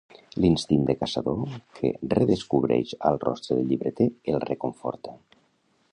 [0.43, 1.43] L'instint de caçador
[1.79, 5.19] que redescobreix al rostre del llibreter el reconforta.